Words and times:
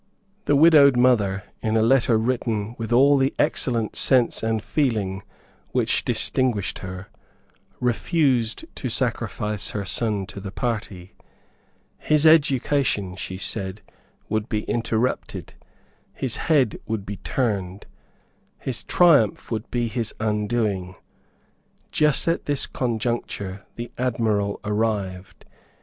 The 0.45 0.55
widowed 0.55 0.97
mother, 0.97 1.43
in 1.61 1.77
a 1.77 1.83
letter 1.83 2.17
written 2.17 2.73
with 2.79 2.91
all 2.91 3.17
the 3.17 3.35
excellent 3.37 3.95
sense 3.95 4.41
and 4.41 4.59
feeling 4.63 5.21
which 5.73 6.03
distinguished 6.03 6.79
her, 6.79 7.09
refused 7.79 8.65
to 8.77 8.89
sacrifice 8.89 9.69
her 9.77 9.85
son 9.85 10.25
to 10.25 10.39
her 10.41 10.49
party. 10.49 11.13
His 11.99 12.25
education, 12.25 13.15
she 13.15 13.37
said, 13.37 13.83
would 14.27 14.49
be 14.49 14.63
interrupted; 14.63 15.53
his 16.15 16.37
head 16.49 16.79
would 16.87 17.05
be 17.05 17.17
turned; 17.17 17.85
his 18.57 18.83
triumph 18.83 19.51
would 19.51 19.69
be 19.69 19.87
his 19.87 20.15
undoing. 20.19 20.95
Just 21.91 22.27
at 22.27 22.45
this 22.45 22.65
conjuncture 22.65 23.67
the 23.75 23.91
Admiral 23.99 24.59
arrived. 24.63 25.45